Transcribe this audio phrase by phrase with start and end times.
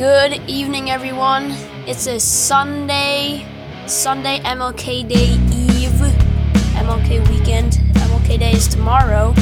[0.00, 1.52] Good evening, everyone.
[1.86, 3.44] It's a Sunday,
[3.86, 6.00] Sunday MLK Day Eve,
[6.80, 7.74] MLK weekend.
[8.08, 9.34] MLK Day is tomorrow,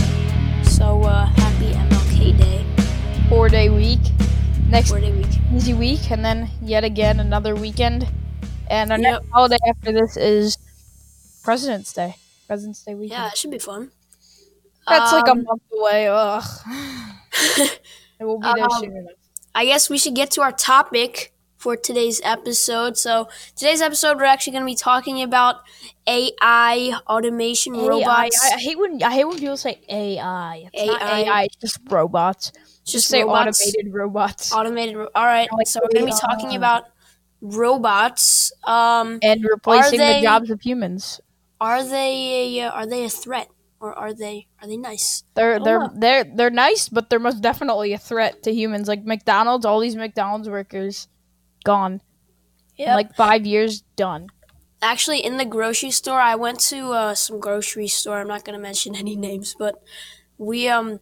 [0.65, 2.65] so uh, happy MLK Day.
[3.29, 4.01] four day week.
[4.69, 5.31] Next Four day week.
[5.55, 8.09] easy week, and then yet again another weekend.
[8.69, 9.13] And our Yep.
[9.23, 10.59] next holiday after this is
[11.45, 12.17] President's Day.
[12.49, 13.23] President's Day weekend.
[13.23, 13.93] Yeah, it should be fun.
[14.89, 16.09] That's like a Um, month away.
[16.11, 16.43] Ugh.
[18.21, 19.13] it will be there Um, soon enough.
[19.55, 22.97] I guess we should get to our topic for today's episode.
[22.97, 25.57] So today's episode, we're actually going to be talking about
[26.07, 28.39] AI, automation, robots.
[28.45, 30.69] I, I hate when I hate when people say AI.
[30.73, 31.19] It's not AI.
[31.21, 31.43] AI.
[31.45, 32.53] It's just robots.
[32.83, 33.61] It's Just say robots.
[33.61, 34.97] automated robots Automated.
[34.97, 35.49] ro- All right.
[35.53, 36.85] Like, So we're going to be talking about
[37.41, 38.53] robots.
[38.65, 41.21] Um, and replacing they- the jobs of humans.
[41.61, 43.49] are they uh, are they a threat
[43.81, 45.25] or are they are they nice?
[45.35, 45.91] They're they're know.
[45.95, 48.89] they're they're nice, but they're most definitely a threat to humans.
[48.89, 51.09] Like McDonald's, all these McDonald's workers
[51.65, 52.01] gone.
[52.77, 52.95] Yeah.
[52.95, 54.29] like five years, done.
[54.81, 58.21] Actually, in the grocery store, I went to uh, some grocery store.
[58.21, 59.83] I'm not going to mention any names, but
[60.39, 61.01] we um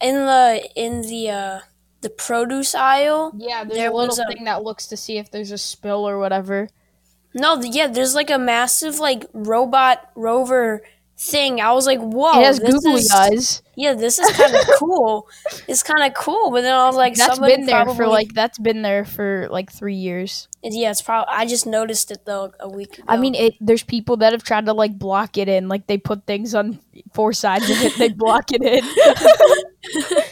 [0.00, 1.60] in the in the uh,
[2.00, 3.32] the produce aisle.
[3.36, 5.58] Yeah, there's There a little was a- thing that looks to see if there's a
[5.58, 6.68] spill or whatever.
[7.34, 10.82] No, yeah, there's like a massive like robot rover
[11.20, 11.60] thing.
[11.60, 13.62] I was like, whoa, it has googly is, eyes.
[13.76, 15.28] Yeah, this is kind of cool.
[15.68, 18.58] It's kind of cool, but then I was like, that's been there for like that's
[18.58, 20.48] been there for like three years.
[20.62, 21.32] Yeah, it's probably.
[21.32, 23.04] I just noticed it though a week ago.
[23.06, 25.68] I mean, it, there's people that have tried to like block it in.
[25.68, 26.80] Like they put things on
[27.12, 30.24] four sides of it, they block it in.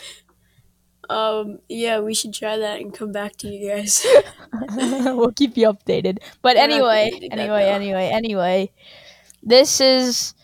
[1.10, 4.06] um, yeah, we should try that and come back to you guys.
[4.74, 6.18] we'll keep you updated.
[6.42, 8.70] But We're anyway, anyway, anyway, anyway,
[9.42, 10.34] this is,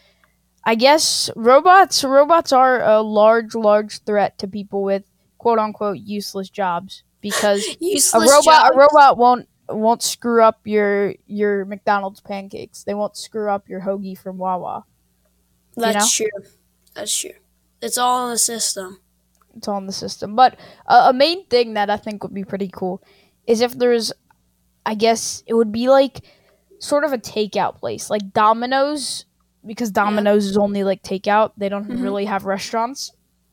[0.65, 2.03] I guess, robots.
[2.03, 5.05] Robots are a large, large threat to people with
[5.39, 8.73] quote unquote useless jobs because a robot, job.
[8.73, 12.85] a robot won't won't screw up your your McDonald's pancakes.
[12.85, 14.85] They won't screw up your hoagie from Wawa.
[15.77, 16.29] That's true.
[16.95, 17.33] That's true.
[17.83, 19.01] It's all in the system.
[19.57, 20.35] It's all in the system.
[20.35, 23.03] But uh, a main thing that I think would be pretty cool
[23.47, 24.13] is if there's,
[24.87, 26.23] I guess it would be like
[26.79, 29.27] sort of a takeout place, like Domino's,
[29.67, 31.53] because Domino's is only like takeout.
[31.57, 32.03] They don't Mhm.
[32.03, 33.13] really have restaurants.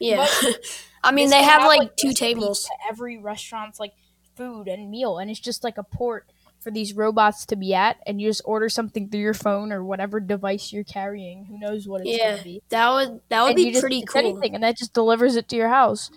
[0.00, 0.26] Yeah.
[1.04, 2.64] I mean, This they could have like like, two tables.
[2.64, 3.92] to every restaurant's like
[4.36, 6.26] food and meal, and it's just like a port
[6.60, 9.84] for these robots to be at, and you just order something through your phone or
[9.84, 11.44] whatever device you're carrying.
[11.44, 12.62] Who knows what it's Yeah, gonna be?
[12.70, 14.20] that would that would And be just- pretty it's cool.
[14.20, 16.10] Anything, and that just delivers it to your house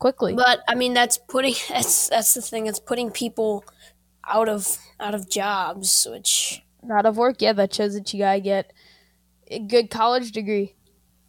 [0.00, 0.34] quickly.
[0.34, 2.66] But I mean, that's putting that's that's the thing.
[2.66, 3.64] It's putting people
[4.28, 8.40] out of out of jobs, which out of work, yeah, that shows that you gotta
[8.40, 8.72] get
[9.50, 10.74] a good college degree,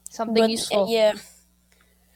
[0.09, 0.87] something but, useful.
[0.89, 1.13] yeah,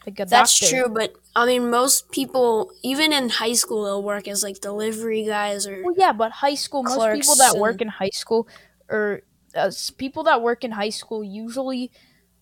[0.06, 0.88] like that's true.
[0.90, 5.68] But I mean, most people, even in high school, they'll work as like delivery guys
[5.68, 8.48] or Well, yeah, but high school, most people that and- work in high school,
[8.90, 9.22] or
[9.56, 11.92] uh, people that work in high school, usually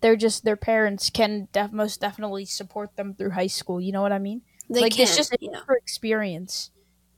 [0.01, 3.81] they're just their parents can def- most definitely support them through high school.
[3.81, 4.41] You know what I mean?
[4.69, 5.03] they like can.
[5.03, 5.59] it's just yeah.
[5.65, 6.71] for experience.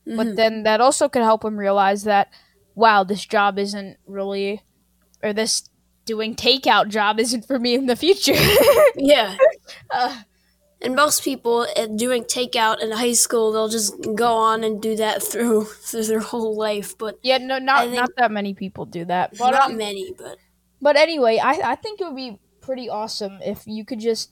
[0.08, 0.18] Mhm.
[0.18, 2.30] But then that also could help them realize that,
[2.76, 4.62] wow, this job isn't really,
[5.24, 5.70] or this
[6.06, 8.36] doing takeout job isn't for me in the future.
[8.96, 9.38] yeah.
[9.90, 10.22] uh,
[10.82, 15.22] And most people doing takeout in high school, they'll just go on and do that
[15.30, 16.98] through through their whole life.
[16.98, 19.38] But Yeah, no, not not that many people do that.
[19.38, 20.14] But not um, many.
[20.18, 20.38] But
[20.82, 24.32] but anyway, I I think it would be pretty awesome if you could just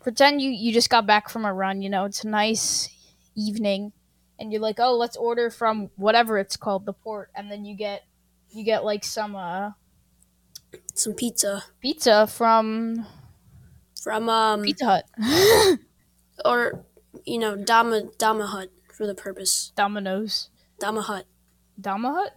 [0.00, 1.82] pretend you you just got back from a run.
[1.82, 2.88] You know, it's a nice
[3.36, 3.92] evening,
[4.38, 7.76] and you're like, oh, let's order from whatever it's called, the port, and then you
[7.76, 8.04] get
[8.50, 9.72] you get like some uh
[10.94, 13.06] some pizza pizza from
[14.02, 15.78] from um Pizza Hut,
[16.44, 16.84] or
[17.24, 21.26] you know Dama Dama Hut for the purpose Domino's, Dama Hut
[21.80, 22.36] Dama Hut,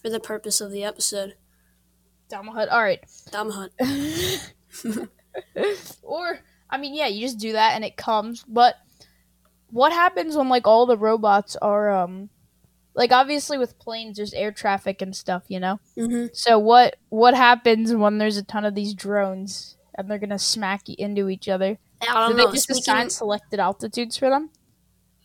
[0.00, 1.34] for the purpose of the episode
[2.28, 2.68] Dama Hut.
[2.68, 3.00] All right.
[3.30, 5.08] Dama Hut.
[6.02, 6.40] or
[6.70, 8.44] I mean, yeah, you just do that and it comes.
[8.48, 8.76] But
[9.74, 12.30] what happens when like all the robots are um
[12.94, 15.80] like obviously with planes there's air traffic and stuff, you know?
[15.96, 20.38] hmm So what what happens when there's a ton of these drones and they're gonna
[20.38, 21.78] smack into each other?
[22.00, 22.52] I Do don't they know.
[22.52, 24.50] just Speaking, assign selected altitudes for them?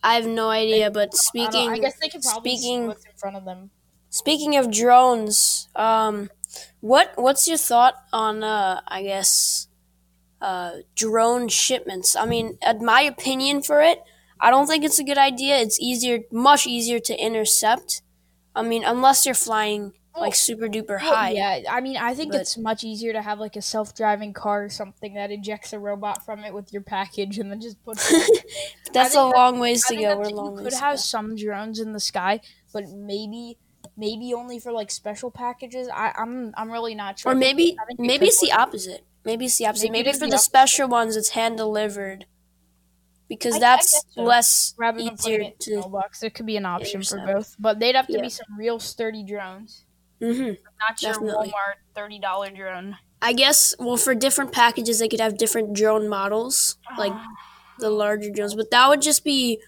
[0.02, 0.90] I have no idea.
[0.90, 1.74] But speaking, know.
[1.74, 3.70] I guess they can probably speaking- what's in front of them.
[4.12, 6.30] Speaking of drones, um,
[6.80, 9.68] what what's your thought on uh, I guess
[10.40, 12.16] uh, drone shipments?
[12.16, 14.02] I mean, at my opinion for it,
[14.40, 15.58] I don't think it's a good idea.
[15.58, 18.02] It's easier, much easier to intercept.
[18.54, 21.30] I mean, unless you're flying like super duper high.
[21.30, 24.64] yeah, I mean, I think but- it's much easier to have like a self-driving car
[24.64, 28.12] or something that ejects a robot from it with your package and then just puts.
[28.92, 30.18] That's a long ways I to go.
[30.18, 30.74] We're you long could ways.
[30.74, 32.40] to have some drones in the sky,
[32.72, 33.58] but maybe
[33.96, 35.88] maybe only for like special packages.
[35.92, 37.32] I, I'm I'm really not sure.
[37.32, 39.04] Or maybe maybe it's the opposite.
[39.24, 39.92] Maybe it's the opposite.
[39.92, 42.26] Maybe for the the special ones, it's hand delivered.
[43.30, 44.22] Because I- I that's guess so.
[44.24, 45.76] less rather easier it to.
[45.76, 47.56] mailbox, it could be an option for both.
[47.58, 48.22] But they'd have to Yeah.
[48.22, 49.84] be some real sturdy drones,
[50.20, 51.48] hmm not your Definitely.
[51.48, 52.98] Walmart thirty dollar drone.
[53.22, 53.74] I guess.
[53.78, 57.12] Well, for different packages, they could have different drone models, like
[57.78, 58.54] the larger drones.
[58.54, 59.62] But that would just be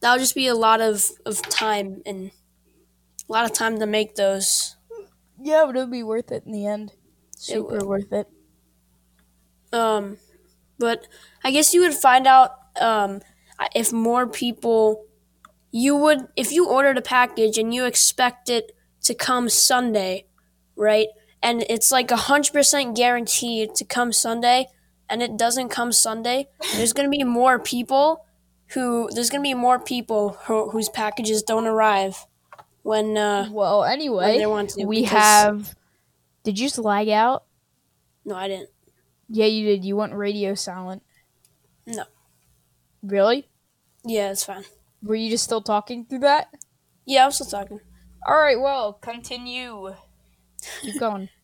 [0.00, 2.30] that would just be a lot of of time and
[3.28, 4.76] a lot of time to make those.
[5.40, 6.92] yeah, but it would be worth it in the end.
[7.36, 7.82] Super would.
[7.82, 8.28] worth it.
[9.72, 10.18] Um,
[10.78, 11.06] but
[11.42, 13.20] I guess you would find out um,
[13.74, 15.04] if more people.
[15.76, 20.26] You would if you ordered a package and you expect it to come Sunday,
[20.76, 21.08] right?
[21.42, 24.68] And it's like a hundred percent guaranteed to come Sunday,
[25.10, 26.46] and it doesn't come Sunday.
[26.76, 28.24] There's gonna be more people
[28.68, 32.24] who there's gonna be more people who, whose packages don't arrive
[32.84, 34.84] when uh, Well, anyway, to.
[34.84, 35.74] we have.
[36.44, 37.44] Did you just lag out?
[38.24, 38.70] no, I didn't.
[39.28, 39.84] Yeah, you did.
[39.84, 41.02] You went radio silent.
[41.84, 42.04] No.
[43.04, 43.48] Really?
[44.04, 44.64] Yeah, it's fine.
[45.02, 46.48] Were you just still talking through that?
[47.04, 47.80] Yeah, I'm still talking.
[48.26, 48.58] All right.
[48.58, 49.94] Well, continue.
[50.82, 51.28] Keep going.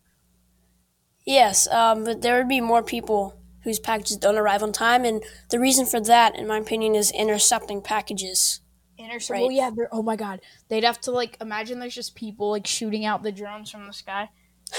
[1.26, 5.22] Yes, um, but there would be more people whose packages don't arrive on time, and
[5.50, 8.60] the reason for that, in my opinion, is intercepting packages.
[8.98, 9.30] Intercept.
[9.30, 9.42] Right.
[9.42, 9.70] Well, yeah.
[9.76, 10.40] they're- Oh my God.
[10.68, 13.92] They'd have to like imagine there's just people like shooting out the drones from the
[13.92, 14.30] sky.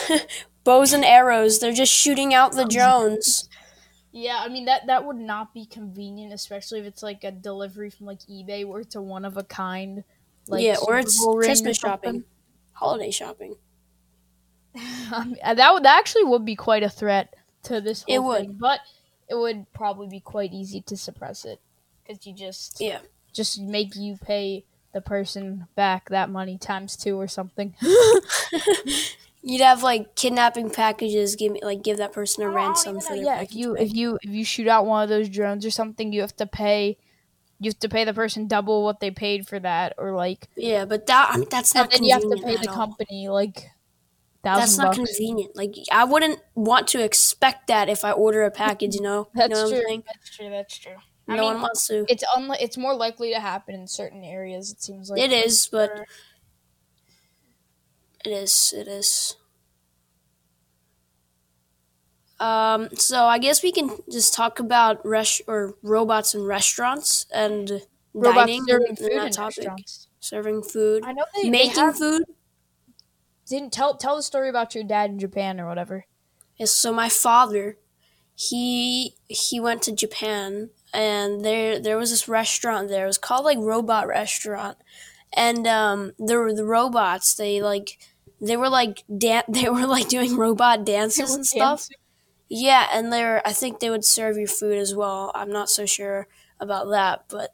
[0.64, 3.48] Bows and arrows, they're just shooting out the drones.
[4.12, 7.90] Yeah, I mean that that would not be convenient, especially if it's like a delivery
[7.90, 10.04] from like eBay where it's a one of a kind.
[10.48, 12.26] Like yeah, or it's Christmas shopping,
[12.74, 13.56] holiday shopping.
[14.76, 18.14] I mean, uh, that would that actually would be quite a threat to this whole
[18.14, 18.48] It would.
[18.48, 18.82] thing, but
[19.28, 21.62] it would probably be quite easy to suppress it
[22.04, 23.02] because you just Yeah.
[23.34, 27.76] just make you pay the person back that money times two or something.
[29.44, 31.36] You'd have like kidnapping packages.
[31.36, 33.56] Give me like give that person a Oh, ransom for though- their yeah, if package
[33.56, 33.84] you back.
[33.84, 36.46] if you if you shoot out one of those drones or something, you have to
[36.46, 36.98] pay.
[37.60, 40.86] You have to pay the person double what they paid for that, or like, yeah,
[40.86, 42.76] but that I mean, that's and not then you have to pay the all.
[42.76, 43.70] company like
[44.44, 44.98] That's not bucks.
[45.16, 45.56] convenient.
[45.56, 48.96] Like I wouldn't want to expect that if I order a package.
[48.96, 49.94] You know, That's you know what true.
[49.94, 50.04] I'm?
[50.08, 50.50] That's true.
[50.50, 50.96] That's true.
[51.28, 52.04] No I mean, one wants to.
[52.10, 54.72] it's unli- It's more likely to happen in certain areas.
[54.72, 56.06] It seems like It is, but Or-
[58.26, 58.74] It is.
[58.76, 59.36] It is.
[62.40, 67.84] Um, so I guess we can just talk about res- or robots in restaurants and
[68.14, 69.58] robots dining serving food in topic.
[69.58, 70.08] restaurants.
[70.20, 72.24] Serving food, I know they, they making have, food.
[73.48, 76.06] didn't tell tell the story about your dad in Japan or whatever.
[76.58, 76.72] Yes.
[76.72, 77.78] So my father,
[78.36, 83.06] he he went to Japan, and there there was this restaurant there.
[83.06, 84.78] It was called like Robot Restaurant,
[85.34, 87.36] and um, there were the robots.
[87.36, 87.98] They like
[88.42, 91.88] they were like dan- they were like doing robot dances and stuff.
[92.50, 95.32] Yeah, and they're I think they would serve your food as well.
[95.36, 96.28] I'm not so sure
[96.60, 97.54] about that, but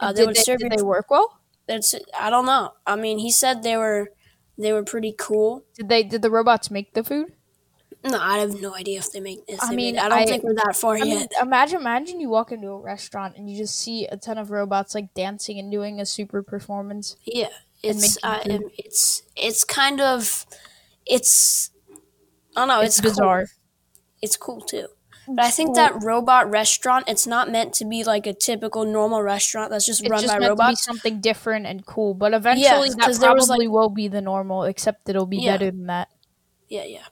[0.00, 1.40] uh, they did would they, serve did your they work well?
[1.66, 2.74] That's I don't know.
[2.86, 4.10] I mean, he said they were
[4.56, 5.64] they were pretty cool.
[5.74, 7.32] Did they did the robots make the food?
[8.04, 9.40] No, I have no idea if they make.
[9.48, 11.32] If I they mean, mean, I don't I- think we're that far I mean, yet.
[11.40, 14.94] imagine imagine you walk into a restaurant and you just see a ton of robots
[14.94, 17.16] like dancing and doing a super performance.
[17.24, 17.48] Yeah,
[17.82, 20.46] it's uh, um, it's it's kind of
[21.06, 21.70] it's
[22.56, 22.80] I don't know.
[22.80, 23.10] It's, It's, cool.
[23.10, 23.46] bizarre.
[24.22, 24.88] It's cool too.
[25.28, 29.22] But I think that robot restaurant, it's not meant to be like a typical normal
[29.22, 32.32] restaurant that's just It's run just by meant to be something different and cool, but
[32.32, 35.54] eventually that there was, probably will be the normal, except it'll be Yeah.
[35.54, 36.08] better than that.
[36.68, 37.06] Yeah, yeah.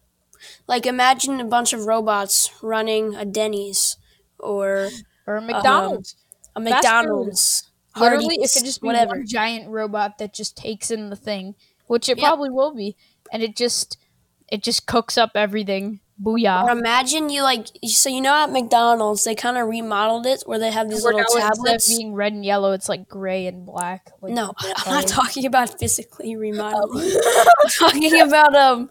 [0.69, 3.97] Like imagine a bunch of robots running a Denny's
[4.39, 4.91] or
[5.27, 6.15] Or a McDonald's.
[6.55, 6.71] a food.
[6.71, 7.71] McDonald's.
[7.97, 9.17] Literally, it could just be whatever.
[9.17, 11.55] one giant robot that just takes in the thing,
[11.87, 12.29] which it Yeah.
[12.29, 12.97] probably will be,
[13.33, 13.99] and it just
[14.49, 16.01] it just cooks up everything.
[16.23, 16.63] Booyah!
[16.65, 20.61] Or imagine you like so you know at McDonald's they kind of remodeled it where
[20.61, 21.89] they have these Where little now instead of tablets.
[21.89, 24.13] being red and yellow, it's like gray and black.
[24.21, 24.53] Like no,
[24.87, 27.11] I'm not talking about physically remodeling.
[27.65, 28.91] I'm talking about um,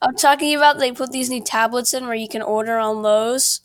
[0.00, 3.60] I'm talking about they put these new tablets in where you can order on Lowe's.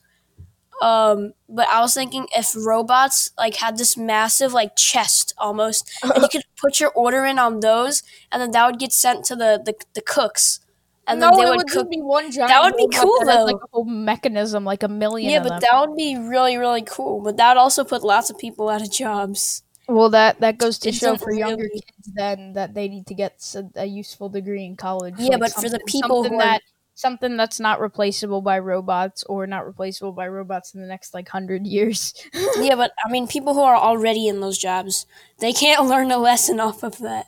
[0.82, 6.22] Um, but I was thinking if robots like had this massive like chest almost, and
[6.22, 9.36] you could put your order in on those, and then that would get sent to
[9.36, 10.60] the the, the cooks,
[11.08, 11.90] and no, then they would would cook.
[11.90, 12.50] be one giant.
[12.50, 13.46] That would be cool, that has, though.
[13.46, 15.32] like a whole mechanism, like a million.
[15.32, 15.60] Yeah, but them.
[15.62, 17.22] that would be really really cool.
[17.22, 19.64] But that would also put lots of people out of jobs.
[19.90, 23.08] Well, that that goes to It show for younger really- kids then that they need
[23.08, 23.42] to get
[23.76, 25.16] a useful degree in college.
[25.18, 26.62] Yeah, like but for the people who are- that
[26.98, 31.30] something that's not replaceable by robots or not replaceable by robots in the next like
[31.30, 32.14] hundred years.
[32.58, 35.06] yeah, but I mean, people who are already in those jobs,
[35.40, 37.28] they can't learn a lesson off of that,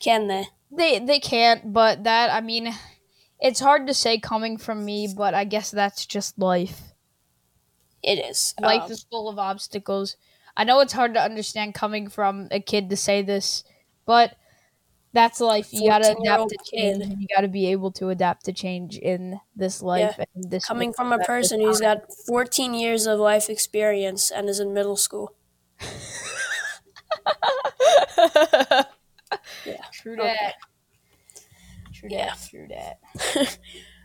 [0.00, 0.48] can they?
[0.70, 2.74] They they can't, but that I mean,
[3.40, 6.92] it's hard to say coming from me, but I guess that's just life.
[8.02, 8.54] It is.
[8.60, 10.16] Life Um, is full of obstacles.
[10.56, 13.64] I know it's hard to understand coming from a kid to say this,
[14.06, 14.36] but
[15.16, 15.72] that's life.
[15.72, 16.98] You gotta adapt to change.
[16.98, 17.18] kid.
[17.18, 21.12] You gotta be able to adapt to change in this life and this coming from
[21.12, 25.34] a person who's got 14 years of life experience and is in middle school.
[29.64, 29.82] Yeah.
[29.92, 30.26] True Okay.
[30.36, 30.54] that.
[31.92, 32.10] True Yeah.
[32.10, 32.48] that.
[32.48, 33.00] True that.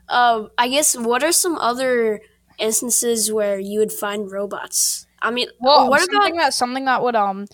[0.10, 2.20] Um, I guess what are some other
[2.60, 5.08] instances where you would find robots?
[5.22, 7.46] I mean, Well, what something about that something that would um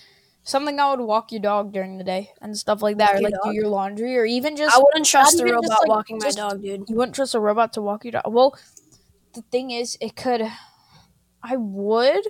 [0.47, 3.23] something that would walk your dog during the day and stuff like that, Walk or
[3.23, 6.19] like do your laundry, or even just I wouldn't trust a robot just, like, walking
[6.21, 6.89] just- my dog, dude.
[6.89, 8.23] you wouldn't trust a robot to walk your dog.
[8.27, 8.57] Well,
[9.33, 10.41] the thing is, it could.
[11.43, 12.25] I would.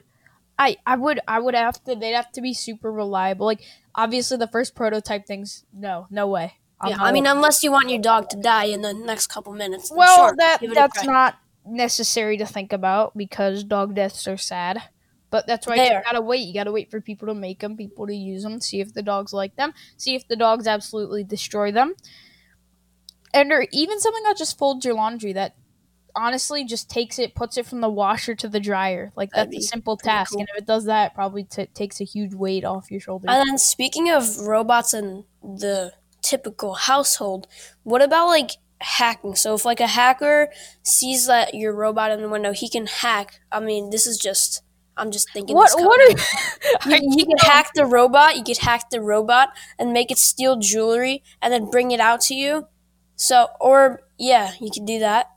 [0.60, 1.96] I I would I would have to.
[1.96, 3.46] They'd have to be super reliable.
[3.46, 3.62] Like
[3.94, 5.64] obviously, the first prototype things.
[5.72, 6.54] No, no way.
[6.82, 9.54] I'm Yeah, I mean, unless you want your dog to die in the next couple
[9.54, 9.92] minutes.
[9.96, 14.28] well, sure, that give it a that's not necessary to think about because dog deaths
[14.28, 14.82] are sad.
[15.30, 16.48] But that's why They you gotta wait.
[16.48, 19.02] You gotta wait for people to make them, people to use them, see if the
[19.02, 21.96] dogs like them, see if the dogs absolutely destroy them,
[23.34, 25.56] and or even something that just folds your laundry that
[26.16, 29.12] honestly just takes it, puts it from the washer to the dryer.
[29.16, 30.40] Like that's a simple task, cool.
[30.40, 33.30] and if it does that, it probably t- takes a huge weight off your shoulders.
[33.30, 37.48] And then speaking of robots in the typical household,
[37.84, 39.36] what about like hacking?
[39.36, 40.50] So if like a hacker
[40.84, 43.40] sees that your robot in the window, he can hack.
[43.52, 44.64] I mean, this is just
[44.98, 45.56] I'm just thinking.
[45.56, 46.10] what what are
[46.86, 48.38] you, you could hack the robot.
[48.38, 49.50] You could hack the robot
[49.80, 52.68] and make it steal jewelry and then bring it out to you.
[53.16, 55.28] So or yeah, you could do that.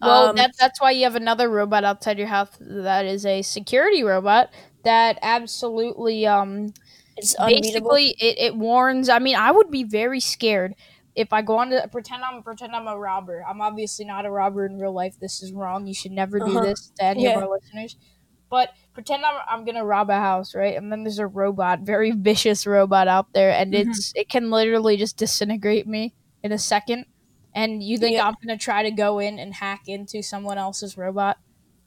[0.00, 3.42] Well, Um, that, that's why you have another robot outside your house that is a
[3.42, 4.50] security robot
[4.84, 6.72] that absolutely um
[7.16, 10.74] it's basically it, it warns i mean i would be very scared
[11.14, 14.30] if i go on to pretend i'm pretend i'm a robber i'm obviously not a
[14.30, 16.60] robber in real life this is wrong you should never do Uh-huh.
[16.60, 17.28] this to any Yeah.
[17.28, 17.96] of our listeners
[18.50, 22.10] but pretend I'm, I'm gonna rob a house right and then there's a robot very
[22.10, 23.88] vicious robot out there and Mhm.
[23.88, 27.06] it's it can literally just disintegrate me in a second
[27.54, 28.26] and you think Yeah.
[28.26, 31.38] i'm gonna try to go in and hack into someone else's robot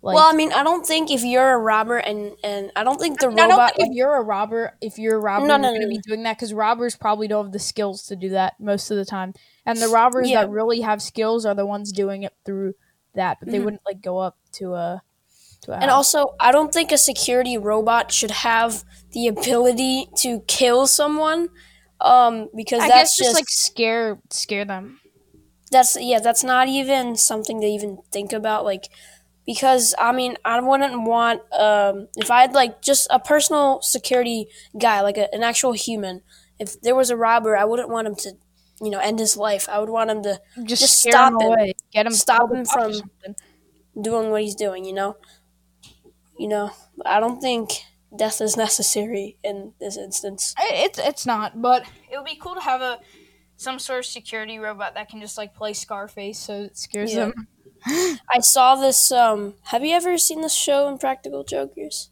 [0.02, 3.00] like well, I mean, I don't think if you're a robber and and I don't
[3.00, 5.54] think the I don't robot think if you're a robber, if you're a robber, No,
[5.54, 8.04] you're no, going to no, be doing that because robbers probably don't have the skills
[8.08, 9.34] to do that most of the time.
[9.66, 10.42] And the robbers Yeah.
[10.42, 12.74] that really have skills are the ones doing it through
[13.16, 13.64] that, but they Mhm.
[13.64, 15.02] wouldn't like go up to a
[15.68, 21.50] And also, I don't think a security robot should have the ability to kill someone,
[22.02, 25.00] um, because I that's guess just just like scare scare them.
[25.72, 28.66] that's yeah, that's not even something to even think about.
[28.66, 28.90] Like,
[29.46, 34.48] because I mean, I wouldn't want um, if I had like just a personal security
[34.80, 36.22] guy, like a, an actual human.
[36.60, 38.34] If there was a robber, I wouldn't want him to,
[38.82, 39.68] you know, end his life.
[39.68, 41.48] I would want him to Just, Just scare stop him.
[41.48, 41.74] away.
[41.92, 42.94] Get him Stop him from-
[44.00, 44.86] doing what he's doing.
[44.86, 45.18] You know,
[46.44, 46.72] you know.
[47.06, 47.72] I don't think
[48.16, 50.54] death is necessary in this instance.
[50.60, 53.00] It's it's not, but it would be cool to have a
[53.58, 57.26] some sort of security robot that can just like play Scarface, so it scares Yeah.
[57.26, 57.34] them.
[58.34, 59.12] I saw this.
[59.12, 62.10] Um, have you ever seen this show, Impractical Jokers?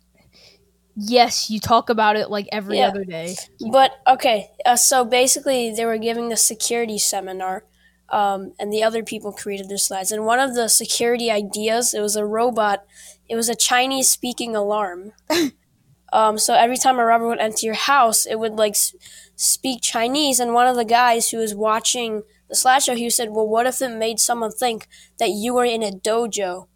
[0.96, 2.88] Yes, you talk about it like every Yeah.
[2.88, 3.36] other day.
[3.72, 7.66] But okay, uh, so basically, they were giving the security seminar,
[8.12, 10.12] um, and the other people created their slides.
[10.12, 12.86] And one of the security ideas, it was a robot.
[13.30, 15.14] It was a Chinese speaking alarm.
[16.14, 18.94] um, so every time a robber would enter your house, it would like s-
[19.36, 20.40] speak Chinese.
[20.40, 23.82] And one of the guys who was watching the slideshow, he said, "Well, what if
[23.82, 24.88] it made someone think
[25.20, 26.68] that you were in a dojo?"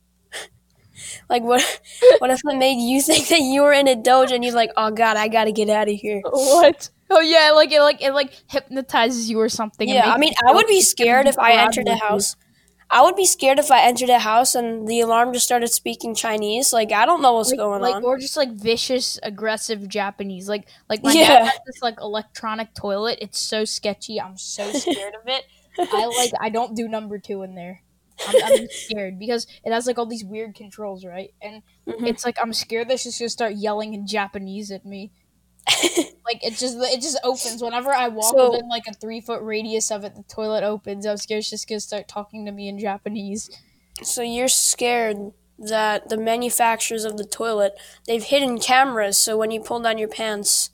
[1.29, 1.61] Like what?
[2.19, 4.71] What if it made you think that you were in a dojo and you're like,
[4.77, 6.89] "Oh God, I gotta get out of here." What?
[7.15, 9.87] Oh yeah, like it like it like hypnotizes you or something.
[9.87, 12.35] Yeah, I mean, I would be scared if I entered a house.
[12.89, 16.13] I would be scared if I entered a house and the alarm just started speaking
[16.13, 16.71] Chinese.
[16.71, 18.03] Like, I don't know what's like, going like, on.
[18.03, 20.47] or just like vicious, aggressive Japanese.
[20.47, 21.27] Like, like my Yeah.
[21.27, 23.17] dad has this like electronic toilet.
[23.21, 24.21] It's so sketchy.
[24.21, 25.45] I'm so scared of it.
[25.79, 26.31] I like.
[26.39, 27.81] I don't do number two in there.
[28.27, 31.33] I'm, I'm scared because it has like all these weird controls, right?
[31.41, 32.07] And Mhm.
[32.07, 35.11] it's like I'm scared that she's gonna start yelling in Japanese at me.
[36.25, 39.41] Like it just it just opens whenever I walk So- within like a three foot
[39.43, 40.15] radius of it.
[40.15, 41.05] The toilet opens.
[41.05, 43.49] I'm scared she's just gonna start talking to me in Japanese.
[44.03, 45.17] So you're scared
[45.59, 47.73] that the manufacturers of the toilet
[48.07, 50.71] they've hidden cameras, so when you pull down your pants,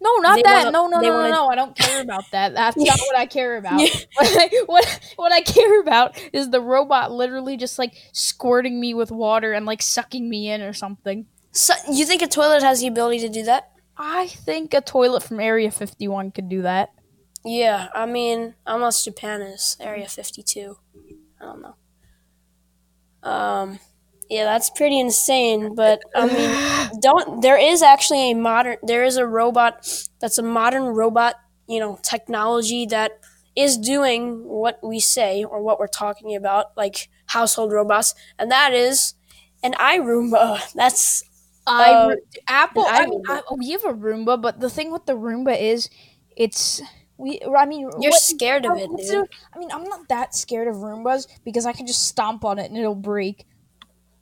[0.00, 0.64] No, not that.
[0.66, 1.48] wanna- no, no, no, wanna- no, no.
[1.48, 2.54] I don't care about that.
[2.54, 3.80] That's not what I care about.
[4.16, 8.92] What, I, what what I care about is the robot literally just like squirting me
[8.92, 11.26] with water and like sucking me in or something.
[11.52, 13.70] So, you think a toilet has the ability to do that?
[13.96, 16.90] I think a toilet from Area 51 could do that.
[17.44, 20.78] Yeah, I mean, unless Japan is Area 52.
[21.40, 21.74] I don't know.
[23.22, 23.78] Um,
[24.28, 25.74] yeah, that's pretty insane.
[25.74, 29.86] But I mean, don't there is actually a modern there is a robot
[30.20, 31.36] that's a modern robot,
[31.68, 33.12] you know, technology that
[33.56, 38.72] is doing what we say or what we're talking about, like household robots, and that
[38.72, 39.14] is
[39.62, 40.72] an iRoomba.
[40.74, 41.22] That's
[41.66, 42.14] I Uh,
[42.46, 42.86] Apple.
[42.86, 43.22] an I mean.
[43.28, 45.88] I, we have a Roomba, but the thing with the Roomba is,
[46.36, 46.82] it's
[47.16, 47.40] we.
[47.42, 49.28] I mean, you're what- scared of it, dude.
[49.54, 52.70] I mean, I'm not that scared of Roombas because I can just stomp on it
[52.70, 53.46] and it'll break.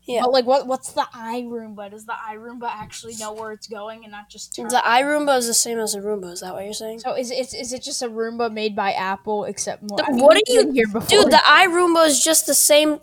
[0.05, 0.23] Yeah.
[0.23, 1.91] But like, what what's the i iRoomba?
[1.93, 4.67] Does the i iRoomba actually know where it's going and not just turn?
[4.67, 6.33] The iRoomba is the same as a Roomba.
[6.33, 6.99] Is that what you're saying?
[7.01, 9.99] so is it is, is it just a Roomba made by Apple except more?
[9.99, 11.07] The- I mean, what are you- here before?
[11.09, 12.99] Dude, the iRoomba is just the same.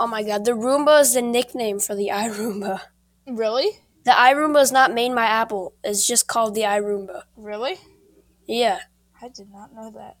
[0.00, 2.80] Oh my god, the Roomba is the nickname for the iRoomba.
[3.26, 3.70] Really,
[4.04, 5.74] The iRoomba is not made by Apple.
[5.82, 7.22] It's just called the iRoomba.
[7.36, 7.78] really,
[8.46, 8.80] Yeah,
[9.20, 10.16] I did not know that.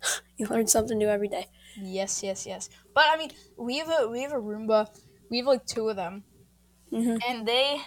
[0.36, 1.46] you learn something new every day.
[1.76, 2.68] Yes, yes, yes.
[2.94, 4.88] But I mean, we have a we have a Roomba.
[5.30, 6.24] We have like two of them,
[6.92, 7.18] Mhm.
[7.28, 7.80] and they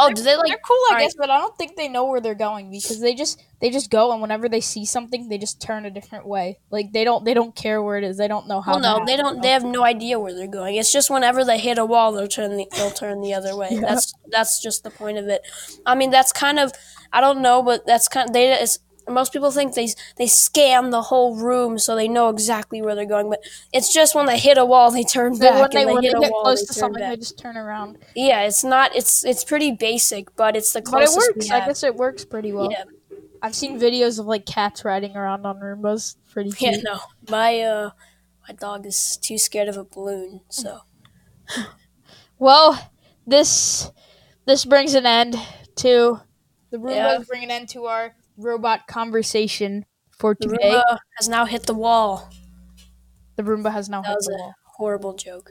[0.00, 0.46] Oh, do they like?
[0.46, 1.04] they're cool, I alright.
[1.06, 3.90] guess, but I don't think they know where they're going because they just they just
[3.90, 6.58] go and whenever they see something, they just turn a different way.
[6.70, 8.16] Like they don't they don't care where it is.
[8.16, 8.78] They don't know how.
[8.78, 9.42] Well, no, they don't.
[9.42, 10.76] They have no idea where they're going.
[10.76, 13.68] It's just whenever they hit a wall, they'll turn the they'll turn the other way.
[13.78, 13.80] Yeah.
[13.80, 15.42] That's that's just the point of it.
[15.84, 16.72] I mean, that's kind of
[17.12, 18.52] I don't know, but that's kind of they.
[18.52, 18.78] It's,
[19.10, 23.06] most people think they they scan the whole room so they know exactly where they're
[23.06, 23.40] going, but
[23.72, 25.60] it's just when they hit a wall, they turn back.
[25.60, 27.10] when they, and they when hit they a get wall, close they to something, back.
[27.10, 27.98] they just turn around.
[28.14, 28.94] Yeah, it's not.
[28.94, 31.50] It's it's pretty basic, but it's the But it works.
[31.50, 32.70] I guess it works pretty well.
[32.70, 32.84] Yeah,
[33.42, 36.16] I've seen videos of like cats riding around on Roombas.
[36.30, 36.76] Pretty cute.
[36.76, 36.80] yeah.
[36.82, 37.00] No,
[37.30, 37.90] my uh,
[38.48, 40.40] my dog is too scared of a balloon.
[40.48, 40.80] So
[42.38, 42.90] Well,
[43.26, 43.90] this
[44.44, 45.36] this brings an end
[45.76, 46.20] to
[46.70, 47.18] the Roombas Yeah.
[47.26, 50.72] bring an end to our robot conversation for the today.
[50.74, 52.30] Roomba has now hit the wall.
[53.36, 54.54] The Roomba has now That hit was the a wall.
[54.64, 55.50] horrible joke.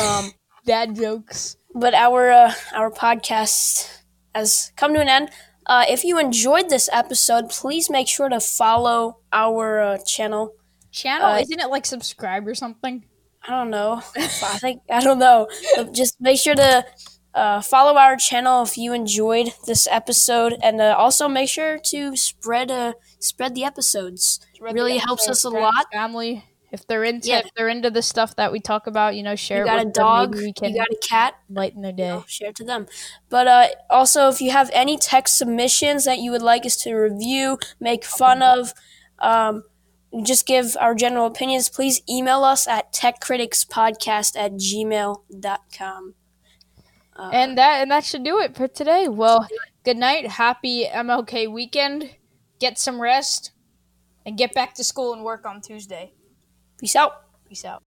[0.00, 0.32] Um,
[0.66, 1.56] Dad jokes.
[1.74, 3.88] but our uh, our podcast
[4.34, 5.30] has come to an end.
[5.66, 10.52] Uh, if you enjoyed this episode, please make sure to follow our uh, channel.
[10.92, 13.04] Channel, Uh, isn't it like subscribe or something?
[13.46, 14.02] I don't know.
[14.16, 14.26] I
[14.58, 15.48] think I don't know.
[15.92, 16.84] Just make sure to
[17.34, 22.16] uh, follow our channel if you enjoyed this episode, and uh, also make sure to
[22.16, 24.40] spread uh, spread the episodes.
[24.54, 25.86] Spread really the helps us a friends, lot.
[25.92, 27.38] Family, if they're into Yeah.
[27.40, 29.82] if they're into the stuff that we talk about, you know, share You it got
[29.82, 30.04] a with them.
[30.04, 30.32] dog.
[30.56, 31.34] Can You got a cat.
[31.48, 32.08] lighten their day.
[32.08, 32.86] know, share it to them.
[33.28, 36.94] But uh, also, if you have any text submissions that you would like us to
[36.94, 38.72] review, make fun of,
[39.20, 39.64] um,
[40.24, 46.14] just give our general opinions, please email us at techcriticspodcast at gmail.com.
[47.16, 49.08] Uh, And that and that should do it for today.
[49.08, 49.46] Well,
[49.84, 50.26] good night.
[50.26, 52.16] Happy MLK weekend.
[52.58, 53.52] Get some rest
[54.24, 56.12] and get back to school and work on Tuesday.
[56.78, 57.24] peace out.
[57.48, 57.82] Peace out.